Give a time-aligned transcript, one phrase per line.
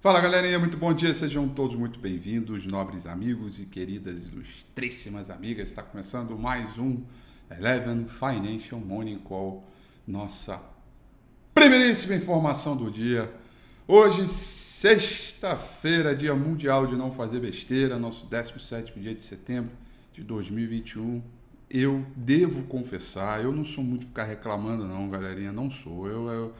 [0.00, 5.70] Fala galerinha, muito bom dia, sejam todos muito bem-vindos, nobres amigos e queridas ilustríssimas amigas.
[5.70, 7.02] Está começando mais um
[7.50, 9.68] Eleven Financial Morning Call,
[10.06, 10.62] nossa
[11.52, 13.28] primeiríssima informação do dia.
[13.88, 19.72] Hoje, sexta-feira, dia mundial de não fazer besteira, nosso 17 dia de setembro
[20.14, 21.20] de 2021.
[21.68, 26.06] Eu devo confessar, eu não sou muito ficar reclamando não, galerinha, não sou.
[26.06, 26.54] eu, eu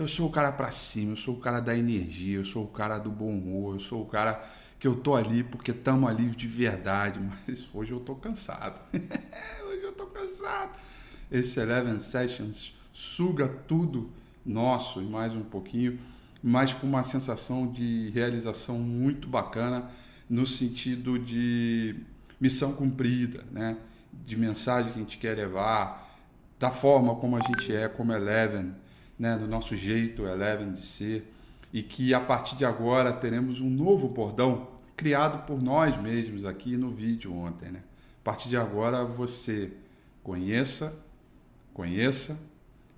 [0.00, 2.68] eu sou o cara pra cima, eu sou o cara da energia, eu sou o
[2.68, 4.42] cara do bom humor, eu sou o cara
[4.78, 8.80] que eu tô ali porque tamo ali de verdade, mas hoje eu tô cansado.
[9.68, 10.78] hoje eu tô cansado.
[11.30, 14.10] Esse Eleven Sessions suga tudo
[14.44, 15.98] nosso e mais um pouquinho,
[16.42, 19.90] mas com uma sensação de realização muito bacana
[20.30, 21.94] no sentido de
[22.40, 23.76] missão cumprida, né?
[24.24, 26.18] De mensagem que a gente quer levar,
[26.58, 28.72] da forma como a gente é, como Eleven
[29.20, 31.30] né, no nosso jeito Eleven de ser,
[31.70, 36.74] e que a partir de agora teremos um novo bordão criado por nós mesmos aqui
[36.74, 37.70] no vídeo ontem.
[37.70, 37.82] Né?
[38.22, 39.72] A partir de agora você
[40.22, 40.98] conheça,
[41.74, 42.38] conheça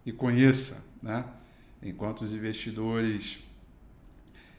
[0.07, 0.83] e conheça.
[1.03, 1.25] Né?
[1.83, 3.41] Enquanto os investidores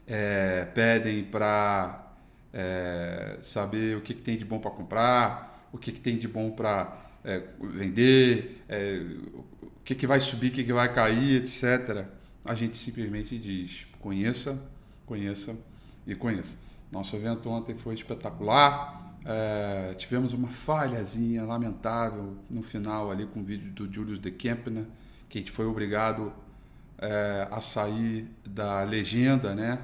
[0.05, 2.13] é, pedem para
[2.51, 6.27] é, saber o que, que, tem de bom para comprar, o que, que, tem de
[6.27, 9.01] bom para é, vender, é,
[9.83, 12.05] o que, que vai subir, o que, que vai cair, etc.
[12.45, 14.57] A gente simplesmente diz: conheça,
[15.05, 15.57] conheça
[16.07, 16.55] e conheça.
[16.89, 19.13] Nosso evento ontem foi espetacular.
[19.25, 24.85] É, tivemos uma falhazinha lamentável no final ali com o vídeo do Julius de Kempner,
[25.27, 26.31] que a gente foi obrigado
[26.97, 29.79] é, a sair da legenda, né?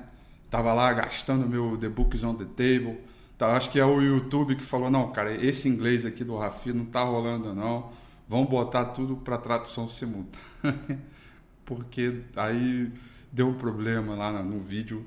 [0.50, 3.02] Tava lá gastando meu The Books on the Table.
[3.38, 6.72] Tá, acho que é o YouTube que falou, não, cara, esse inglês aqui do Rafi
[6.72, 7.99] não tá rolando não
[8.30, 10.40] vão botar tudo para tradução simultânea,
[11.66, 12.92] porque aí
[13.32, 15.04] deu um problema lá no vídeo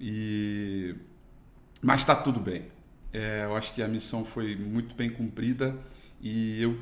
[0.00, 0.96] e
[1.80, 2.64] mas está tudo bem.
[3.12, 5.78] É, eu acho que a missão foi muito bem cumprida
[6.20, 6.76] e eu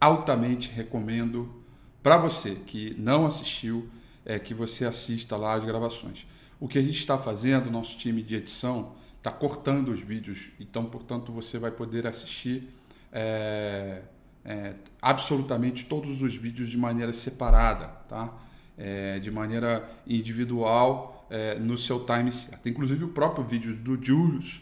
[0.00, 1.52] altamente recomendo
[2.00, 3.90] para você que não assistiu
[4.24, 6.24] é que você assista lá as gravações.
[6.60, 10.84] O que a gente está fazendo, nosso time de edição está cortando os vídeos, então
[10.84, 12.68] portanto você vai poder assistir
[13.12, 14.02] é,
[14.44, 18.32] é, absolutamente todos os vídeos de maneira separada, tá?
[18.76, 22.68] É, de maneira individual é, no seu time certo.
[22.68, 24.60] Inclusive o próprio vídeo do Julius,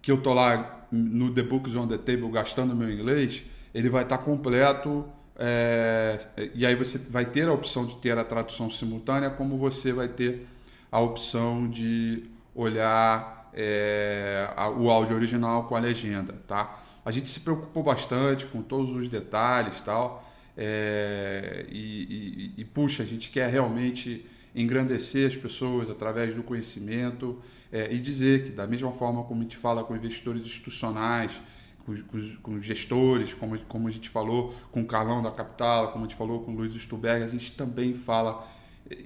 [0.00, 3.42] que eu tô lá no The Books on the Table gastando meu inglês,
[3.74, 5.04] ele vai estar tá completo
[5.38, 6.18] é,
[6.52, 10.08] e aí você vai ter a opção de ter a tradução simultânea, como você vai
[10.08, 10.46] ter
[10.90, 12.24] a opção de
[12.54, 16.82] olhar é, o áudio original com a legenda, tá?
[17.08, 23.02] A gente se preocupou bastante com todos os detalhes tal, é, e, e, e, puxa,
[23.02, 27.40] a gente quer realmente engrandecer as pessoas através do conhecimento
[27.72, 31.40] é, e dizer que, da mesma forma como a gente fala com investidores institucionais,
[31.86, 36.04] com, com, com gestores, como, como a gente falou com o Carlão da Capital, como
[36.04, 38.46] a gente falou com o Luiz Stuberg, a gente também fala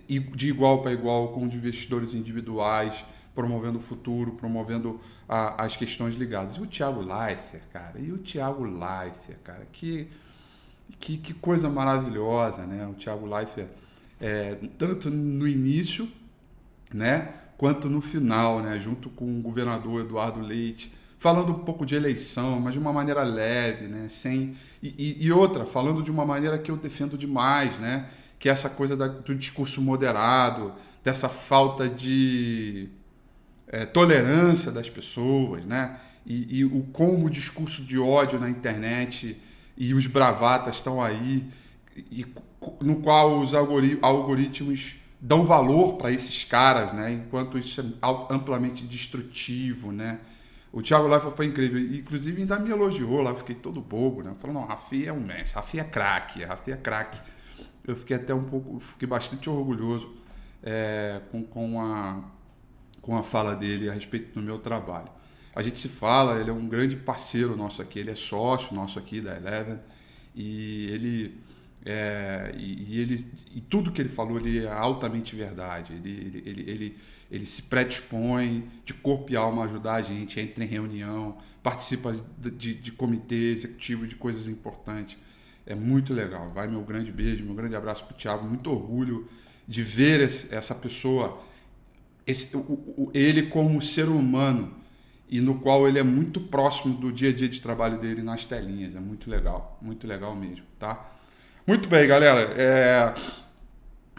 [0.08, 6.14] de igual para igual com os investidores individuais, promovendo o futuro, promovendo a, as questões
[6.14, 6.56] ligadas.
[6.56, 10.08] E o Thiago Leifert, cara, e o Thiago Leifert, cara, que,
[10.99, 12.87] que, que coisa maravilhosa, né?
[12.87, 13.69] O Thiago Leifert,
[14.20, 16.08] é, tanto no início,
[16.93, 21.94] né, quanto no final, né, junto com o governador Eduardo Leite, falando um pouco de
[21.94, 26.26] eleição, mas de uma maneira leve, né, sem e, e, e outra, falando de uma
[26.26, 28.08] maneira que eu defendo demais, né,
[28.38, 32.88] que é essa coisa da, do discurso moderado, dessa falta de
[33.72, 35.98] é, tolerância das pessoas, né?
[36.24, 39.36] E, e, o como o discurso de ódio na internet
[39.76, 41.48] e os bravatas estão aí,
[41.96, 42.24] e,
[42.80, 47.12] no qual os algoritmos dão valor para esses caras, né?
[47.12, 47.84] Enquanto isso é
[48.30, 50.20] amplamente destrutivo, né?
[50.70, 54.34] O Thiago Leifert foi incrível, inclusive ainda me elogiou lá, fiquei todo bobo, né?
[54.38, 57.20] Falou, não, Rafi é um mestre, Rafi é craque, Rafi é craque.
[57.86, 60.14] Eu fiquei até um pouco, fiquei bastante orgulhoso
[60.62, 62.22] é, com, com a
[63.02, 65.10] com a fala dele a respeito do meu trabalho.
[65.54, 68.99] A gente se fala, ele é um grande parceiro nosso aqui, ele é sócio nosso
[68.99, 69.78] aqui da Eleven
[70.34, 71.43] e ele
[71.84, 75.93] é, e, e, ele e tudo que ele falou ele é altamente verdade.
[75.93, 76.99] Ele, ele, ele, ele,
[77.31, 82.50] ele se predispõe de corpo e alma ajudar a gente, entra em reunião, participa de,
[82.52, 85.19] de, de comitê executivo de coisas importantes.
[85.66, 86.46] É muito legal.
[86.48, 88.46] Vai meu grande beijo, meu grande abraço para o Thiago.
[88.46, 89.28] Muito orgulho
[89.66, 91.43] de ver esse, essa pessoa
[92.26, 94.74] esse, o, o, ele como ser humano
[95.28, 98.44] e no qual ele é muito próximo do dia a dia de trabalho dele nas
[98.44, 98.94] telinhas.
[98.94, 101.10] É muito legal, muito legal mesmo, tá?
[101.66, 102.40] Muito bem, galera.
[102.56, 103.14] É,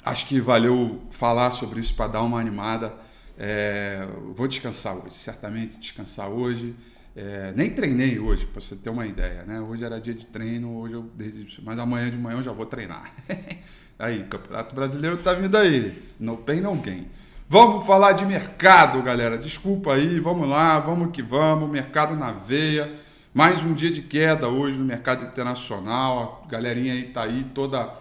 [0.04, 2.94] acho que valeu falar sobre isso para dar uma animada.
[3.38, 6.76] É, vou descansar hoje, certamente descansar hoje.
[7.16, 9.62] É, nem treinei hoje, para você ter uma ideia, né?
[9.62, 11.12] Hoje era dia de treino, hoje eu
[11.62, 13.14] mas amanhã de manhã eu já vou treinar.
[14.00, 16.12] aí, Campeonato Brasileiro tá vindo aí.
[16.20, 17.08] No pain, no gain.
[17.54, 19.38] Vamos falar de mercado, galera.
[19.38, 21.70] Desculpa aí, vamos lá, vamos que vamos.
[21.70, 22.92] Mercado na veia.
[23.32, 26.42] Mais um dia de queda hoje no mercado internacional.
[26.44, 27.94] A galerinha aí tá aí toda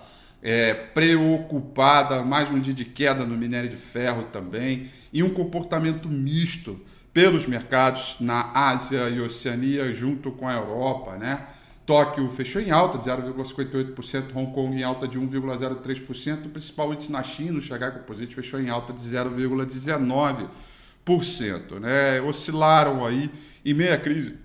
[0.43, 2.23] é, preocupada.
[2.23, 4.89] Mais um dia de queda no minério de ferro também.
[5.13, 6.81] E um comportamento misto
[7.13, 11.47] pelos mercados na Ásia e Oceania, junto com a Europa, né?
[11.85, 17.11] Tóquio fechou em alta de 0,58%, Hong Kong em alta de 1,03%, o principal índice
[17.11, 21.81] na China, o Shanghai Composite, fechou em alta de 0,19%.
[21.81, 22.21] Né?
[22.21, 23.31] Oscilaram aí
[23.65, 24.39] em meia crise,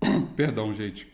[0.36, 1.06] perdão, gente,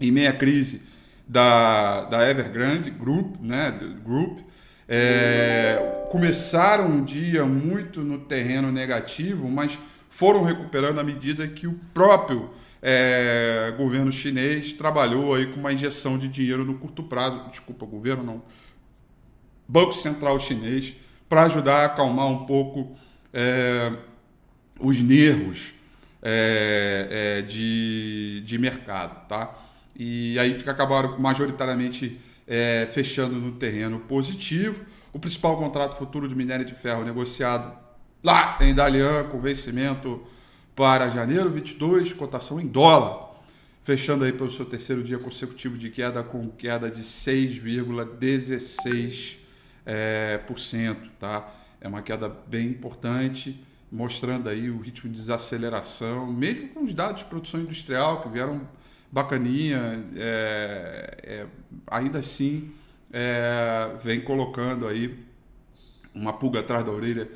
[0.00, 0.82] em meia crise
[1.26, 3.70] da, da Evergrande Group, né?
[4.04, 4.40] Group
[4.88, 9.78] é, começaram um dia muito no terreno negativo, mas
[10.08, 16.18] foram recuperando à medida que o próprio é, governo chinês trabalhou aí com uma injeção
[16.18, 18.42] de dinheiro no curto prazo, desculpa, governo não,
[19.66, 20.94] Banco Central chinês,
[21.28, 22.96] para ajudar a acalmar um pouco
[23.32, 23.92] é,
[24.80, 25.74] os nervos
[26.22, 29.54] é, é, de, de mercado, tá?
[29.94, 34.84] E aí acabaram majoritariamente é, fechando no terreno positivo.
[35.12, 37.76] O principal contrato futuro de minério de ferro negociado
[38.22, 40.22] lá em Dalian, com vencimento
[40.78, 43.32] para janeiro 22, cotação em dólar,
[43.82, 49.38] fechando aí pelo seu terceiro dia consecutivo de queda com queda de 6,16%,
[49.84, 51.52] é, por cento, tá?
[51.80, 57.24] É uma queda bem importante, mostrando aí o ritmo de desaceleração, mesmo com os dados
[57.24, 58.60] de produção industrial que vieram
[59.10, 61.44] bacaninha, é, é,
[61.88, 62.70] ainda assim
[64.00, 65.18] vem colocando aí
[66.14, 67.28] uma pulga atrás da orelha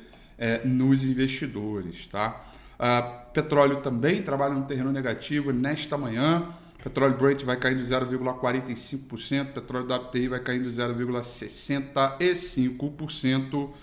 [0.63, 2.52] nos investidores, tá?
[2.79, 6.53] Uh, petróleo também trabalha no terreno negativo nesta manhã.
[6.83, 13.53] Petróleo Brent vai caindo 0,45%, petróleo da WTI vai caindo 0,65%.
[13.53, 13.73] Uh,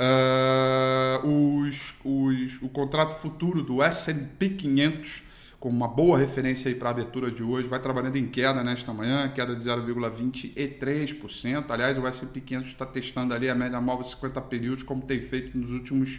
[0.00, 5.24] ah, os, os, o contrato futuro do S&P 500,
[5.60, 9.28] com uma boa referência para a abertura de hoje, vai trabalhando em queda nesta manhã,
[9.28, 11.64] queda de 0,23%.
[11.68, 15.56] Aliás, o S&P 500 está testando ali a média móvel 50 períodos, como tem feito
[15.56, 16.18] nos últimos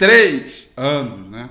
[0.00, 1.50] três anos, né?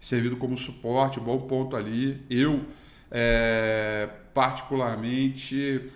[0.00, 2.24] Servido como suporte, bom ponto ali.
[2.30, 2.64] Eu,
[3.10, 5.92] é, particularmente,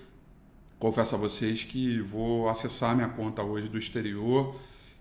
[0.78, 4.54] confesso a vocês que vou acessar minha conta hoje do exterior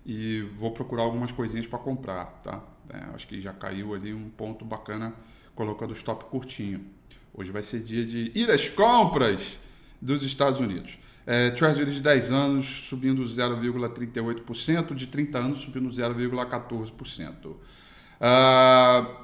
[0.06, 2.64] e vou procurar algumas coisinhas para comprar, tá?
[2.88, 5.14] É, acho que já caiu ali um ponto bacana
[5.54, 6.86] colocando o stop curtinho.
[7.34, 9.58] Hoje vai ser dia de ir às compras
[10.00, 10.98] dos Estados Unidos.
[11.26, 17.46] É, Treasury de 10 anos subindo 0,38%, de 30 anos subindo 0,14%.
[17.46, 19.16] Uh,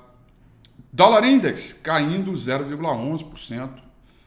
[0.92, 3.70] dólar Index caindo 0,11%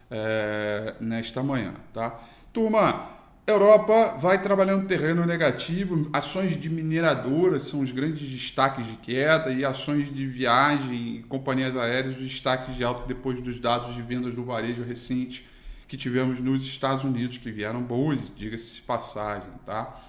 [0.10, 1.74] é, nesta manhã.
[1.92, 2.20] Tá?
[2.54, 3.10] Turma,
[3.46, 9.66] Europa vai trabalhando terreno negativo, ações de mineradoras são os grandes destaques de queda e
[9.66, 14.34] ações de viagem e companhias aéreas os destaques de alta depois dos dados de vendas
[14.34, 15.46] do varejo recente
[15.94, 20.02] que tivemos nos Estados Unidos, que vieram boas, diga-se passagem, tá?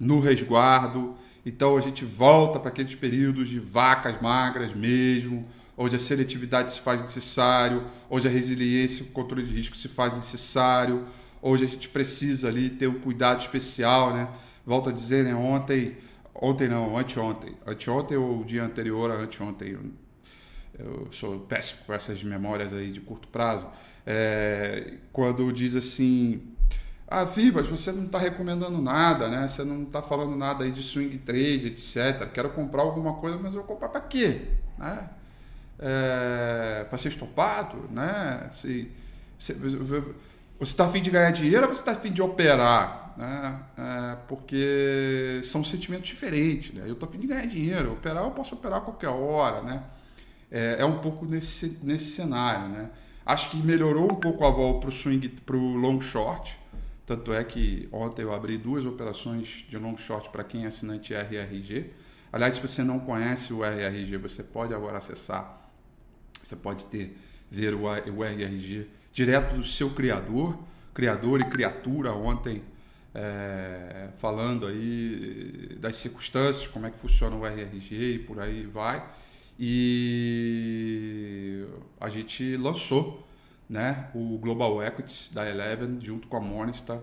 [0.00, 1.14] no resguardo.
[1.46, 6.80] Então a gente volta para aqueles períodos de vacas magras mesmo, onde a seletividade se
[6.80, 11.04] faz necessário, onde a resiliência, o controle de risco se faz necessário,
[11.40, 14.28] onde a gente precisa ali ter um cuidado especial, né?
[14.66, 15.32] Volto a dizer, né?
[15.36, 15.96] Ontem,
[16.34, 19.78] ontem não, anteontem, anteontem ou o dia anterior a anteontem,
[20.78, 23.66] eu, sou péssimo com essas memórias aí de curto prazo
[24.06, 26.42] é, quando diz assim,
[27.08, 29.48] ah, Fibas, você não está recomendando nada, né?
[29.48, 32.30] Você não está falando nada aí de swing trade, etc.
[32.32, 34.42] Quero comprar alguma coisa, mas eu vou comprar para quê?
[34.78, 35.08] Né?
[35.78, 38.48] é, para ser estopado, né?
[38.50, 38.90] Se,
[39.38, 43.14] se, você está afim de ganhar dinheiro ou você está afim de operar?
[43.16, 43.60] Né?
[43.76, 46.72] É, porque são sentimentos diferentes.
[46.74, 46.84] Né?
[46.86, 49.62] Eu estou afim de ganhar dinheiro, operar eu posso operar a qualquer hora.
[49.62, 49.82] Né?
[50.54, 52.68] É, é um pouco nesse, nesse cenário.
[52.68, 52.88] Né?
[53.26, 56.56] Acho que melhorou um pouco a volta para o swing, para o long short.
[57.04, 61.12] Tanto é que ontem eu abri duas operações de long short para quem é assinante
[61.12, 61.90] RRG.
[62.32, 65.68] Aliás, se você não conhece o RRG, você pode agora acessar.
[66.40, 67.18] Você pode ter
[67.50, 70.56] ver o, o RRG direto do seu criador,
[70.94, 72.62] criador e criatura ontem
[73.12, 79.04] é, falando aí das circunstâncias, como é que funciona o RRG e por aí vai.
[79.58, 80.74] E
[82.00, 83.26] a gente lançou
[83.68, 87.00] né, o Global Equities da Eleven junto com a Morningstar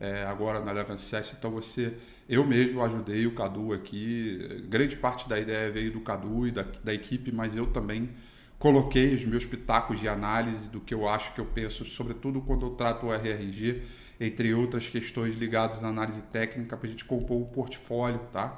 [0.00, 1.36] é, agora na Eleven Session.
[1.38, 1.94] Então você,
[2.28, 4.64] eu mesmo ajudei o Cadu aqui.
[4.68, 8.10] Grande parte da ideia veio do Cadu e da, da equipe, mas eu também
[8.58, 12.66] coloquei os meus pitacos de análise do que eu acho que eu penso, sobretudo quando
[12.66, 13.82] eu trato o RRG,
[14.20, 18.56] entre outras questões ligadas à análise técnica, a gente compor um portfólio, tá?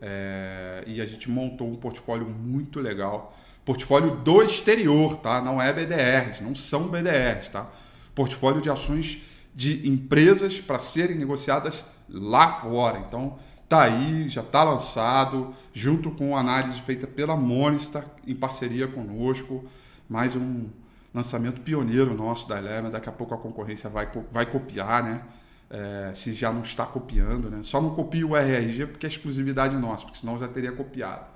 [0.00, 3.36] É, e a gente montou um portfólio muito legal.
[3.64, 5.40] Portfólio do exterior, tá?
[5.40, 7.70] Não é BDRs, não são BDRs, tá?
[8.14, 9.22] Portfólio de ações
[9.54, 12.98] de empresas para serem negociadas lá fora.
[12.98, 13.38] Então,
[13.68, 19.62] Tá aí, já está lançado, junto com análise feita pela Morningstar, em parceria conosco.
[20.08, 20.68] Mais um
[21.12, 22.90] lançamento pioneiro nosso da Eleven.
[22.90, 25.22] Daqui a pouco a concorrência vai, vai copiar, né?
[25.70, 27.60] É, se já não está copiando, né?
[27.62, 31.26] Só não copia o RRG porque é exclusividade nossa, porque senão já teria copiado.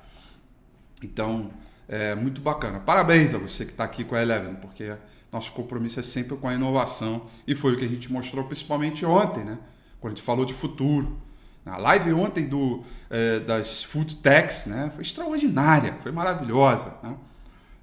[1.03, 1.51] Então,
[1.89, 2.81] é muito bacana.
[2.81, 4.97] Parabéns a você que está aqui com a Eleven, porque
[5.31, 9.05] nosso compromisso é sempre com a inovação e foi o que a gente mostrou principalmente
[9.05, 9.59] ontem, né?
[10.01, 11.19] Quando a gente falou de futuro.
[11.65, 16.93] A live ontem do, é, das Food Techs né, foi extraordinária, foi maravilhosa.
[17.03, 17.17] Né?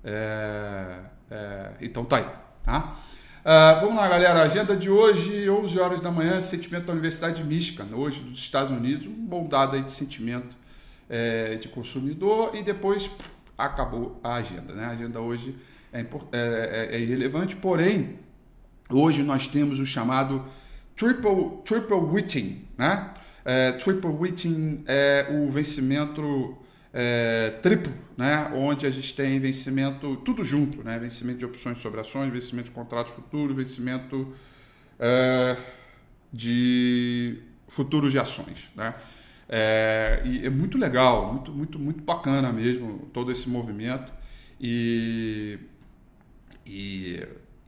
[0.04, 2.26] É, é, então tá aí.
[2.66, 3.00] Tá?
[3.40, 4.42] Uh, vamos lá, galera.
[4.42, 9.08] Agenda de hoje, 11 horas da manhã, sentimento da Universidade Michigan, hoje dos Estados Unidos.
[9.08, 10.56] Um bom dado aí de sentimento
[11.10, 13.10] é, de consumidor e depois
[13.58, 14.74] acabou a agenda.
[14.74, 14.86] Né?
[14.86, 15.56] A agenda hoje
[15.92, 18.20] é, é, é, irrelevante, porém,
[18.90, 20.46] hoje nós temos o chamado
[20.96, 23.14] Triple, triple Witting, né?
[23.46, 26.58] É, triple witting é o vencimento
[26.94, 28.52] é, triplo, né?
[28.54, 30.98] onde a gente tem vencimento, tudo junto, né?
[30.98, 34.34] vencimento de opções sobre ações, vencimento de contratos futuros, vencimento
[35.00, 35.58] é,
[36.32, 38.70] de futuros de ações.
[38.76, 38.94] Né?
[39.48, 44.12] É, e é muito legal, muito, muito, muito bacana mesmo todo esse movimento.
[44.60, 45.60] E,
[46.66, 47.28] e,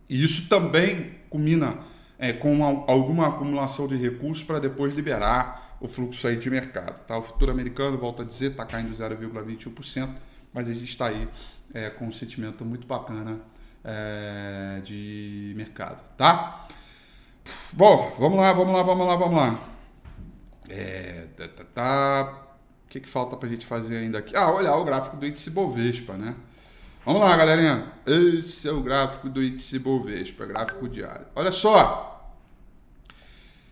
[0.10, 1.80] e isso também culmina
[2.20, 7.04] é, com alguma acumulação de recursos para depois liberar o fluxo aí de mercado.
[7.06, 7.18] Tá?
[7.18, 10.10] O futuro americano, volta a dizer, está caindo 0,21%,
[10.54, 11.28] mas a gente está aí
[11.74, 13.42] é, com um sentimento muito bacana
[13.84, 16.00] é, de mercado.
[16.16, 16.68] Tá?
[17.74, 19.68] Bom, vamos lá, vamos lá, vamos lá, vamos lá.
[20.70, 22.48] É, tá, tá, tá.
[22.86, 24.36] O que, que falta para a gente fazer ainda aqui?
[24.36, 26.36] Ah, olhar o gráfico do índice Bovespa, né?
[27.04, 27.92] Vamos lá, galerinha.
[28.06, 31.26] Esse é o gráfico do índice Bovespa, gráfico diário.
[31.36, 32.38] Olha só.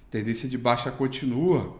[0.09, 1.77] Tendência de baixa continua.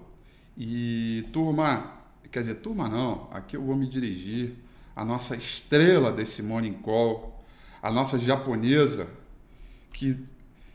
[0.61, 1.93] E turma,
[2.29, 4.55] quer dizer, turma não, aqui eu vou me dirigir
[4.93, 7.41] a nossa estrela desse Morning Call,
[7.81, 9.07] a nossa japonesa,
[9.93, 10.17] que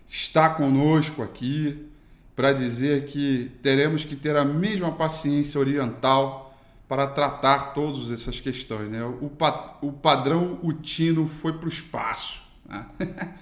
[0.08, 1.86] está conosco aqui
[2.34, 8.88] para dizer que teremos que ter a mesma paciência oriental para tratar todas essas questões.
[8.88, 9.04] Né?
[9.04, 12.40] O, pa o padrão Utino foi para o espaço.
[12.66, 12.86] Né?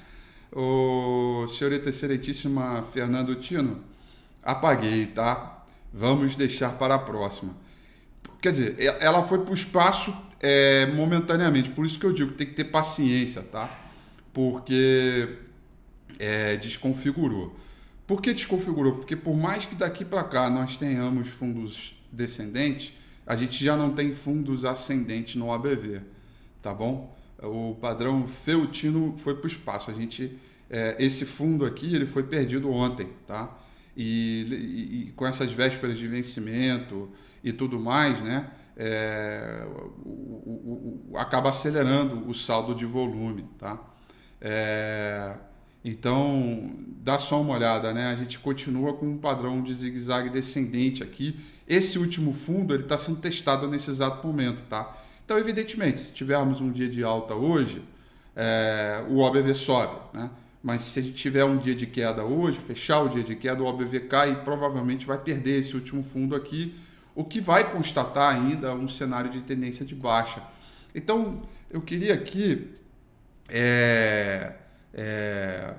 [0.52, 3.80] o senhorita excelentíssima Fernando Tino,
[4.42, 5.62] apaguei, tá?
[5.92, 7.54] Vamos deixar para a próxima.
[8.40, 12.38] Quer dizer, ela foi para o espaço é, momentaneamente, por isso que eu digo que
[12.38, 13.78] tem que ter paciência, tá?
[14.32, 15.38] Porque
[16.18, 17.54] é, desconfigurou.
[18.06, 18.96] Por que desconfigurou?
[18.96, 22.92] Porque por mais que daqui para cá nós tenhamos fundos descendentes,
[23.25, 26.00] a gente já não tem fundos ascendentes no ABV,
[26.61, 27.16] tá bom?
[27.38, 29.90] O padrão Feutino foi para o espaço.
[29.90, 30.37] A gente,
[30.68, 33.56] é, esse fundo aqui, ele foi perdido ontem, tá?
[33.96, 37.11] E, e, e, com essas vésperas de vencimento
[37.44, 39.66] e tudo mais, né, é,
[40.04, 43.78] o, o, o, acaba acelerando o saldo de volume, tá?
[44.40, 45.34] É,
[45.84, 46.70] então,
[47.02, 48.06] dá só uma olhada, né?
[48.06, 51.38] A gente continua com um padrão de zigue-zague descendente aqui.
[51.66, 54.96] Esse último fundo ele está sendo testado nesse exato momento, tá?
[55.24, 57.83] Então, evidentemente, se tivermos um dia de alta hoje,
[58.37, 60.31] é, o OBV sobe, né?
[60.62, 63.62] Mas se a gente tiver um dia de queda hoje, fechar o dia de queda,
[63.62, 66.75] o OBV cai e provavelmente vai perder esse último fundo aqui,
[67.14, 70.42] o que vai constatar ainda um cenário de tendência de baixa.
[70.94, 72.70] Então, eu queria aqui
[73.48, 74.53] é,
[74.94, 75.75] é,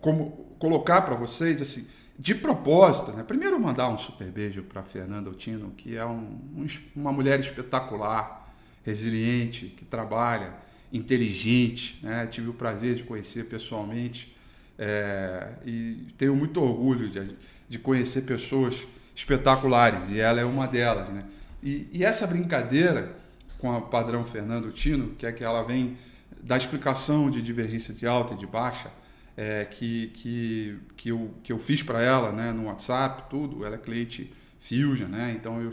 [0.00, 1.86] como colocar para vocês assim,
[2.18, 3.22] de propósito, né?
[3.22, 8.52] Primeiro mandar um super beijo para Fernanda Altino, que é um, um, uma mulher espetacular,
[8.84, 10.54] resiliente, que trabalha,
[10.92, 12.26] inteligente, né?
[12.26, 14.34] Tive o prazer de conhecer pessoalmente
[14.78, 17.36] é, e tenho muito orgulho de,
[17.68, 18.76] de conhecer pessoas
[19.14, 21.24] espetaculares e ela é uma delas, né?
[21.62, 23.16] E, e essa brincadeira
[23.58, 25.96] com a padrão Fernando Tino, que é que ela vem
[26.42, 28.90] da explicação de divergência de alta e de baixa,
[29.36, 33.74] é, que, que, que, eu, que eu fiz para ela né, no WhatsApp, tudo, ela
[33.74, 35.34] é cliente Fusion, né?
[35.36, 35.72] Então eu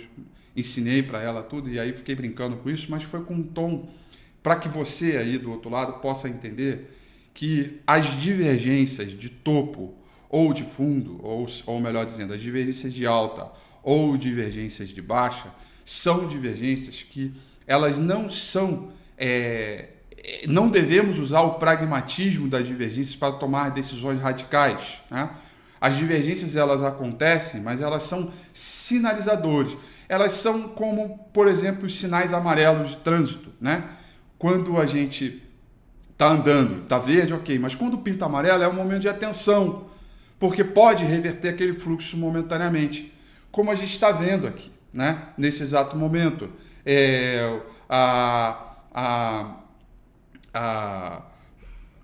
[0.56, 3.90] ensinei para ela tudo e aí fiquei brincando com isso, mas foi com um tom
[4.46, 6.96] para que você aí do outro lado possa entender
[7.34, 9.96] que as divergências de topo
[10.30, 15.52] ou de fundo, ou, ou melhor dizendo, as divergências de alta ou divergências de baixa,
[15.84, 17.34] são divergências que
[17.66, 18.90] elas não são.
[19.18, 19.88] É,
[20.48, 25.02] não devemos usar o pragmatismo das divergências para tomar decisões radicais.
[25.10, 25.28] Né?
[25.82, 29.76] As divergências elas acontecem, mas elas são sinalizadores.
[30.08, 33.52] Elas são como, por exemplo, os sinais amarelos de trânsito.
[33.60, 33.90] Né?
[34.38, 35.42] Quando a gente
[36.12, 39.88] está andando, está verde, ok, mas quando pinta amarelo é um momento de atenção,
[40.40, 43.14] porque pode reverter aquele fluxo momentaneamente,
[43.52, 45.30] como a gente está vendo aqui, né?
[45.38, 46.50] nesse exato momento.
[46.86, 49.56] É, a, a,
[50.54, 51.22] a,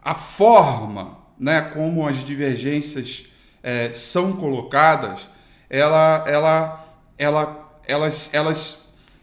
[0.03, 3.25] a forma né, como as divergências
[3.63, 5.29] é, são colocadas,
[5.69, 6.85] ela, ela,
[7.17, 8.80] ela, elas, elas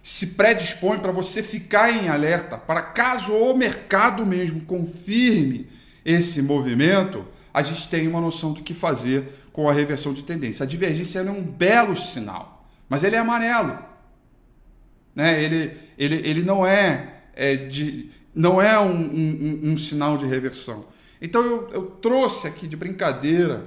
[0.09, 5.69] se predispõem para você ficar em alerta, para caso o mercado mesmo confirme
[6.03, 10.65] esse movimento, a gente tem uma noção do que fazer com a reversão de tendência.
[10.65, 13.79] A divergência é um belo sinal, mas ele é amarelo.
[15.15, 15.45] Né?
[15.45, 20.87] Ele, ele, ele não é, é de, não é um, um, um, sinal de reversão.
[21.21, 23.67] Então eu, eu trouxe aqui de brincadeira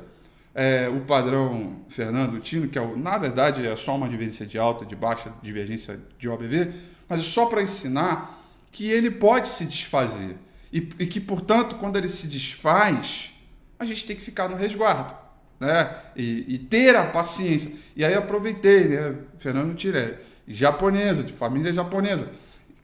[0.54, 4.86] é, o padrão Fernando Tino, que é, na verdade é só uma divergência de alta,
[4.86, 6.72] de baixa divergência de OBV,
[7.08, 10.38] mas é só para ensinar que ele pode se desfazer.
[10.72, 13.32] E, e, que, portanto, quando ele se desfaz,
[13.78, 15.14] a gente tem que ficar no resguardo.
[15.60, 15.94] Né?
[16.16, 17.74] E, e ter a paciência.
[17.96, 19.16] E aí aproveitei, né?
[19.38, 20.16] Fernando Tirelli
[20.48, 22.30] japonesa, de família japonesa,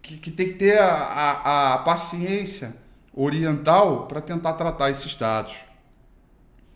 [0.02, 2.76] que, que tem que ter a, a, a paciência
[3.14, 5.58] oriental para tentar tratar esses dados.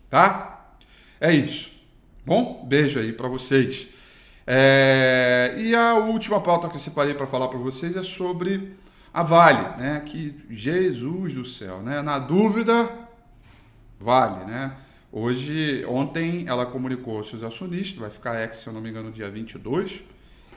[0.10, 0.51] Tá?
[1.22, 1.72] É isso.
[2.26, 3.88] Bom, beijo aí para vocês.
[4.48, 8.74] É, e a última pauta que eu separei para falar para vocês é sobre
[9.14, 10.02] a Vale, né?
[10.04, 12.02] Que Jesus do céu, né?
[12.02, 12.90] Na dúvida,
[14.00, 14.76] Vale, né?
[15.12, 19.12] Hoje, ontem ela comunicou aos seus acionistas, vai ficar ex, se eu não me engano,
[19.12, 20.02] dia 22,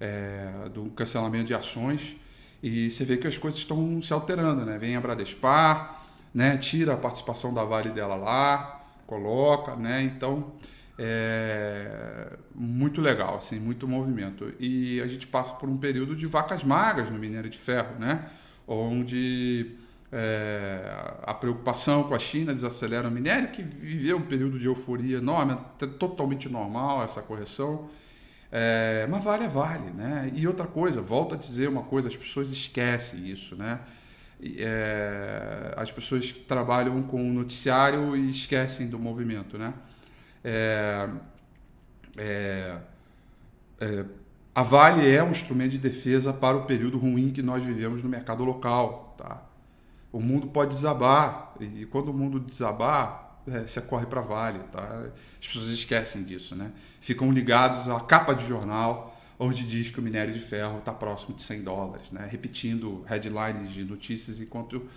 [0.00, 2.16] é, do cancelamento de ações.
[2.62, 4.78] E você vê que as coisas estão se alterando, né?
[4.78, 6.56] Vem a Bradespar, né?
[6.56, 10.02] Tira a participação da Vale dela lá, coloca, né?
[10.02, 10.52] Então
[10.98, 14.52] é, muito legal, assim, muito movimento.
[14.58, 18.28] E a gente passa por um período de vacas magras no minério de ferro, né?
[18.66, 19.76] Onde
[20.16, 25.18] é, a preocupação com a China desacelera o minério, que viveu um período de euforia
[25.18, 25.58] enorme,
[25.98, 27.88] totalmente normal essa correção.
[28.52, 30.30] É, mas vale é vale, né?
[30.32, 33.80] E outra coisa, volto a dizer uma coisa, as pessoas esquecem isso, né?
[34.56, 39.74] É, as pessoas trabalham com o noticiário e esquecem do movimento, né?
[40.44, 41.08] É,
[42.16, 42.76] é,
[43.80, 44.04] é,
[44.54, 48.08] a Vale é um instrumento de defesa para o período ruim que nós vivemos no
[48.08, 49.16] mercado local.
[49.18, 49.53] Tá?
[50.14, 54.60] O mundo pode desabar, e quando o mundo desabar, é, você corre para Vale.
[54.70, 55.08] Tá?
[55.40, 56.54] As pessoas esquecem disso.
[56.54, 56.70] Né?
[57.00, 61.34] Ficam ligados à capa de jornal, onde diz que o minério de ferro está próximo
[61.34, 62.28] de 100 dólares, né?
[62.30, 64.88] repetindo headlines de notícias enquanto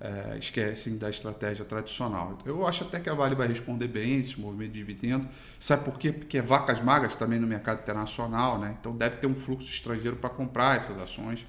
[0.00, 2.38] é, esquecem da estratégia tradicional.
[2.46, 5.28] Eu acho até que a Vale vai responder bem esse movimento de dividendo.
[5.60, 6.12] Sabe por quê?
[6.12, 8.74] Porque é vacas magras também no mercado internacional, né?
[8.80, 11.44] então deve ter um fluxo estrangeiro para comprar essas ações.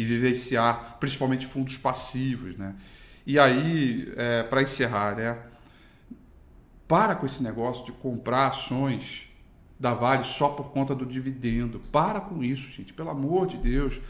[0.00, 2.74] E vivenciar, principalmente fundos passivos, né?
[3.26, 5.36] E aí, é, para encerrar, né?
[6.88, 9.28] Para com esse negócio de comprar ações
[9.78, 11.80] da Vale só por conta do dividendo.
[11.92, 14.00] Para com isso, gente, pelo amor de Deus.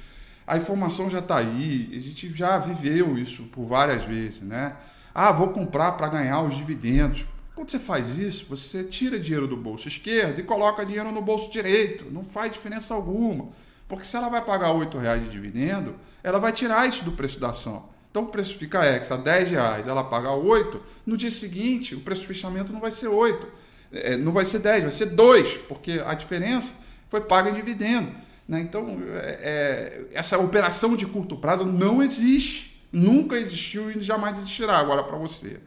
[0.46, 4.76] A informação já está aí, a gente já viveu isso por várias vezes, né?
[5.12, 7.26] Ah, vou comprar para ganhar os dividendos.
[7.56, 11.50] Quando você faz isso, você tira dinheiro do bolso esquerdo e coloca dinheiro no bolso
[11.50, 12.04] direito.
[12.12, 13.48] Não faz diferença alguma.
[13.90, 17.40] Porque se ela vai pagar R$ reais de dividendo, ela vai tirar isso do preço
[17.40, 17.88] da ação.
[18.08, 22.00] Então o preço fica X a 10 reais, ela paga 8, no dia seguinte o
[22.00, 23.48] preço de fechamento não vai ser 8,
[23.92, 26.74] é, não vai ser 10, vai ser 2, porque a diferença
[27.08, 28.14] foi paga em dividendo.
[28.46, 28.60] Né?
[28.60, 34.78] Então é, é, essa operação de curto prazo não existe, nunca existiu e jamais existirá.
[34.78, 35.58] Agora para você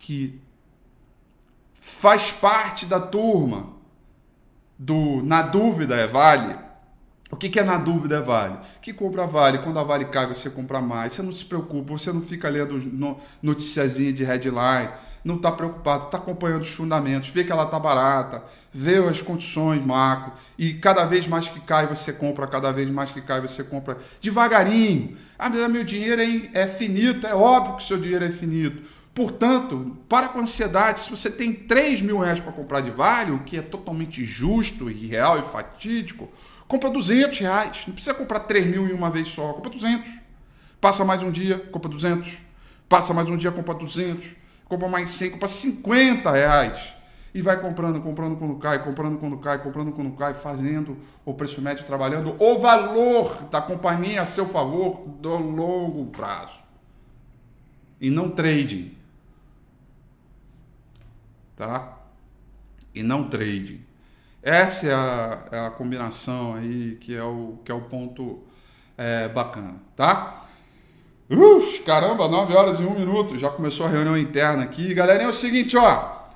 [0.00, 0.40] que
[1.72, 3.74] faz parte da turma
[4.76, 6.65] do na dúvida é vale
[7.30, 8.58] o que, que é na dúvida é Vale?
[8.80, 12.12] Que compra Vale, quando a Vale cai você compra mais, você não se preocupa, você
[12.12, 14.90] não fica lendo noticiazinha de headline,
[15.24, 19.84] não está preocupado, está acompanhando os fundamentos, vê que ela está barata, vê as condições
[19.84, 23.64] macro, e cada vez mais que cai você compra, cada vez mais que cai você
[23.64, 25.16] compra devagarinho.
[25.36, 28.94] Ah, mas meu dinheiro é, é finito, é óbvio que o seu dinheiro é finito.
[29.12, 33.40] Portanto, para com ansiedade, se você tem 3 mil reais para comprar de Vale, o
[33.40, 36.28] que é totalmente justo, irreal e fatídico,
[36.68, 37.84] Compra 200 reais.
[37.86, 39.52] Não precisa comprar 3 mil em uma vez só.
[39.52, 40.10] Compra 200.
[40.80, 42.36] Passa mais um dia, compra 200.
[42.88, 44.26] Passa mais um dia, compra 200.
[44.68, 46.94] Compra mais 100, compra 50 reais.
[47.32, 51.60] E vai comprando, comprando quando cai, comprando quando cai, comprando quando cai, fazendo o preço
[51.60, 56.58] médio, trabalhando o valor da companhia a seu favor do longo prazo.
[58.00, 58.96] E não trading.
[61.54, 61.98] Tá?
[62.94, 63.85] E não trading.
[64.46, 68.44] Essa é a, é a, combinação aí que é o, que é o ponto
[68.96, 70.46] é, bacana, tá?
[71.28, 73.36] Uf, caramba, 9 horas e 1 minuto.
[73.36, 74.94] Já começou a reunião interna aqui.
[74.94, 76.28] Galera, é o seguinte, ó.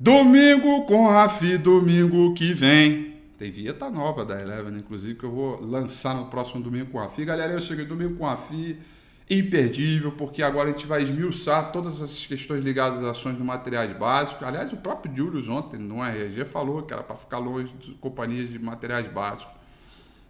[0.00, 3.18] Domingo com Rafi, domingo que vem.
[3.38, 7.02] Tem vinheta nova da Eleven, inclusive, que eu vou lançar no próximo domingo com a
[7.04, 7.24] Rafi.
[7.24, 8.80] Galera, eu cheguei domingo com a Rafi
[9.28, 13.96] imperdível, porque agora a gente vai esmiuçar todas essas questões ligadas às ações de materiais
[13.96, 14.46] básicos.
[14.46, 18.50] Aliás, o próprio Julius ontem no RG falou que era para ficar longe de companhias
[18.50, 19.54] de materiais básicos.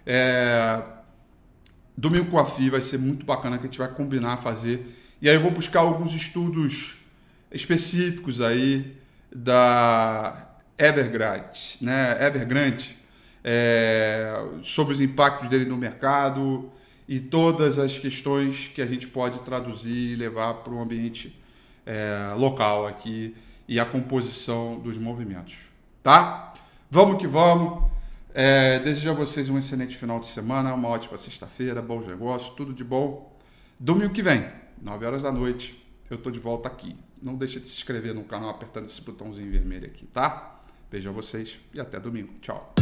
[0.07, 0.81] É...
[1.97, 4.97] Domingo com a FI vai ser muito bacana que a gente vai combinar fazer.
[5.21, 6.97] E aí eu vou buscar alguns estudos
[7.51, 8.97] específicos aí
[9.35, 12.25] da Evergrande, né?
[12.25, 12.97] Evergrande,
[13.43, 14.33] é...
[14.63, 16.71] sobre os impactos dele no mercado,
[17.09, 21.39] e todas as questões que a gente pode traduzir e levar para o ambiente
[21.85, 23.35] é, local aqui
[23.69, 25.57] e a composição dos movimentos.
[26.03, 26.55] Tá?
[26.91, 27.91] Vamos que vamos.
[28.33, 32.73] É, desejo a vocês um excelente final de semana, uma ótima sexta-feira, bons negócios, tudo
[32.73, 33.33] de bom.
[33.79, 34.49] Domingo que vem,
[34.83, 36.97] 9 horas da noite, eu estou de volta aqui.
[37.23, 40.61] Não deixe de se inscrever no canal apertando esse botãozinho vermelho aqui, tá?
[40.91, 42.35] Beijo a vocês e até domingo.
[42.41, 42.75] Tchau.